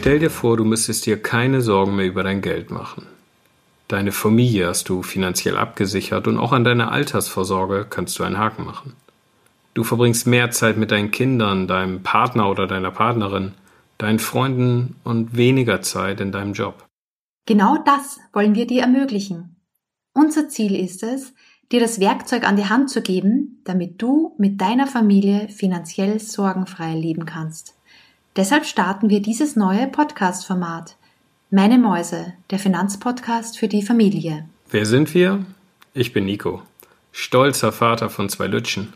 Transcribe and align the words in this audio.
Stell 0.00 0.18
dir 0.18 0.30
vor, 0.30 0.56
du 0.56 0.64
müsstest 0.64 1.04
dir 1.04 1.20
keine 1.20 1.60
Sorgen 1.60 1.94
mehr 1.94 2.06
über 2.06 2.22
dein 2.22 2.40
Geld 2.40 2.70
machen. 2.70 3.06
Deine 3.86 4.12
Familie 4.12 4.68
hast 4.68 4.88
du 4.88 5.02
finanziell 5.02 5.58
abgesichert 5.58 6.26
und 6.26 6.38
auch 6.38 6.52
an 6.52 6.64
deiner 6.64 6.90
Altersvorsorge 6.90 7.86
kannst 7.88 8.18
du 8.18 8.22
einen 8.22 8.38
Haken 8.38 8.64
machen. 8.64 8.94
Du 9.74 9.84
verbringst 9.84 10.26
mehr 10.26 10.50
Zeit 10.52 10.78
mit 10.78 10.90
deinen 10.90 11.10
Kindern, 11.10 11.68
deinem 11.68 12.02
Partner 12.02 12.48
oder 12.48 12.66
deiner 12.66 12.90
Partnerin, 12.90 13.52
deinen 13.98 14.20
Freunden 14.20 14.96
und 15.04 15.36
weniger 15.36 15.82
Zeit 15.82 16.22
in 16.22 16.32
deinem 16.32 16.54
Job. 16.54 16.86
Genau 17.44 17.76
das 17.84 18.20
wollen 18.32 18.54
wir 18.54 18.66
dir 18.66 18.80
ermöglichen. 18.80 19.56
Unser 20.14 20.48
Ziel 20.48 20.76
ist 20.76 21.02
es, 21.02 21.34
dir 21.72 21.80
das 21.80 22.00
Werkzeug 22.00 22.48
an 22.48 22.56
die 22.56 22.70
Hand 22.70 22.88
zu 22.88 23.02
geben, 23.02 23.60
damit 23.64 24.00
du 24.00 24.34
mit 24.38 24.62
deiner 24.62 24.86
Familie 24.86 25.50
finanziell 25.50 26.20
sorgenfrei 26.20 26.94
leben 26.94 27.26
kannst. 27.26 27.74
Deshalb 28.40 28.64
starten 28.64 29.10
wir 29.10 29.20
dieses 29.20 29.54
neue 29.54 29.86
Podcast-Format. 29.86 30.96
Meine 31.50 31.76
Mäuse, 31.76 32.32
der 32.50 32.58
Finanzpodcast 32.58 33.58
für 33.58 33.68
die 33.68 33.82
Familie. 33.82 34.48
Wer 34.70 34.86
sind 34.86 35.12
wir? 35.12 35.44
Ich 35.92 36.14
bin 36.14 36.24
Nico, 36.24 36.62
stolzer 37.12 37.70
Vater 37.70 38.08
von 38.08 38.30
zwei 38.30 38.46
Lütschen. 38.46 38.94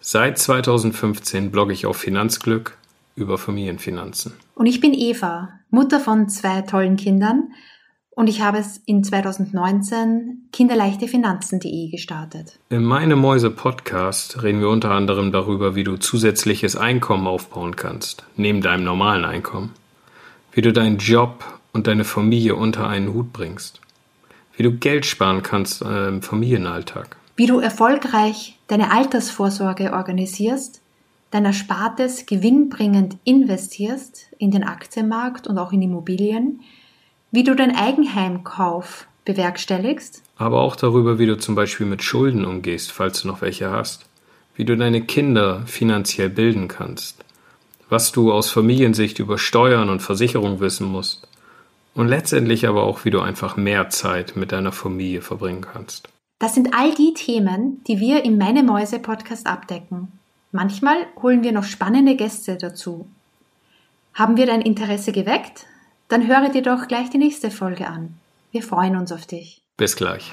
Seit 0.00 0.38
2015 0.38 1.50
blogge 1.50 1.74
ich 1.74 1.84
auf 1.84 1.98
Finanzglück 1.98 2.78
über 3.16 3.36
Familienfinanzen. 3.36 4.32
Und 4.54 4.64
ich 4.64 4.80
bin 4.80 4.94
Eva, 4.94 5.50
Mutter 5.68 6.00
von 6.00 6.30
zwei 6.30 6.62
tollen 6.62 6.96
Kindern 6.96 7.52
und 8.16 8.28
ich 8.28 8.40
habe 8.40 8.56
es 8.58 8.78
in 8.86 9.04
2019 9.04 10.48
kinderleichtefinanzen.de 10.50 11.90
gestartet. 11.90 12.58
In 12.70 12.82
meinem 12.82 13.18
Mäuse 13.18 13.50
Podcast 13.50 14.42
reden 14.42 14.60
wir 14.60 14.70
unter 14.70 14.90
anderem 14.90 15.32
darüber, 15.32 15.74
wie 15.76 15.84
du 15.84 15.98
zusätzliches 15.98 16.76
Einkommen 16.76 17.26
aufbauen 17.26 17.76
kannst, 17.76 18.24
neben 18.34 18.62
deinem 18.62 18.84
normalen 18.84 19.26
Einkommen. 19.26 19.74
Wie 20.52 20.62
du 20.62 20.72
deinen 20.72 20.96
Job 20.96 21.44
und 21.74 21.86
deine 21.86 22.04
Familie 22.04 22.56
unter 22.56 22.88
einen 22.88 23.12
Hut 23.12 23.34
bringst. 23.34 23.82
Wie 24.56 24.62
du 24.62 24.72
Geld 24.72 25.04
sparen 25.04 25.42
kannst 25.42 25.82
äh, 25.82 26.08
im 26.08 26.22
Familienalltag. 26.22 27.18
Wie 27.36 27.46
du 27.46 27.58
erfolgreich 27.58 28.58
deine 28.66 28.92
Altersvorsorge 28.92 29.92
organisierst, 29.92 30.80
dein 31.30 31.44
Erspartes 31.44 32.24
gewinnbringend 32.24 33.18
investierst 33.24 34.28
in 34.38 34.50
den 34.52 34.64
Aktienmarkt 34.64 35.46
und 35.46 35.58
auch 35.58 35.72
in 35.72 35.82
Immobilien, 35.82 36.62
wie 37.30 37.44
du 37.44 37.54
dein 37.54 37.74
Eigenheimkauf 37.74 39.06
bewerkstelligst. 39.24 40.22
Aber 40.36 40.60
auch 40.60 40.76
darüber, 40.76 41.18
wie 41.18 41.26
du 41.26 41.36
zum 41.36 41.54
Beispiel 41.54 41.86
mit 41.86 42.02
Schulden 42.02 42.44
umgehst, 42.44 42.92
falls 42.92 43.22
du 43.22 43.28
noch 43.28 43.42
welche 43.42 43.70
hast. 43.70 44.06
Wie 44.54 44.64
du 44.64 44.76
deine 44.76 45.02
Kinder 45.02 45.62
finanziell 45.66 46.30
bilden 46.30 46.68
kannst. 46.68 47.24
Was 47.90 48.12
du 48.12 48.32
aus 48.32 48.50
Familiensicht 48.50 49.18
über 49.18 49.38
Steuern 49.38 49.90
und 49.90 50.00
Versicherung 50.00 50.60
wissen 50.60 50.86
musst. 50.86 51.28
Und 51.94 52.08
letztendlich 52.08 52.66
aber 52.66 52.84
auch, 52.84 53.04
wie 53.04 53.10
du 53.10 53.20
einfach 53.20 53.56
mehr 53.56 53.90
Zeit 53.90 54.36
mit 54.36 54.52
deiner 54.52 54.72
Familie 54.72 55.22
verbringen 55.22 55.62
kannst. 55.62 56.08
Das 56.38 56.54
sind 56.54 56.74
all 56.74 56.94
die 56.94 57.14
Themen, 57.14 57.82
die 57.86 57.98
wir 57.98 58.24
im 58.24 58.36
Meine 58.36 58.62
Mäuse 58.62 58.98
Podcast 58.98 59.46
abdecken. 59.46 60.08
Manchmal 60.52 60.96
holen 61.22 61.42
wir 61.42 61.52
noch 61.52 61.64
spannende 61.64 62.16
Gäste 62.16 62.56
dazu. 62.56 63.08
Haben 64.12 64.36
wir 64.36 64.46
dein 64.46 64.60
Interesse 64.60 65.12
geweckt? 65.12 65.66
Dann 66.08 66.26
höre 66.26 66.48
dir 66.50 66.62
doch 66.62 66.86
gleich 66.86 67.10
die 67.10 67.18
nächste 67.18 67.50
Folge 67.50 67.86
an. 67.86 68.14
Wir 68.52 68.62
freuen 68.62 68.96
uns 68.96 69.10
auf 69.12 69.26
dich. 69.26 69.62
Bis 69.76 69.96
gleich. 69.96 70.30